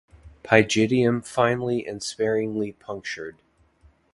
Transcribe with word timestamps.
Pygidium 0.43 1.23
finely 1.23 1.85
and 1.85 2.01
sparingly 2.01 2.71
punctured. 2.71 3.37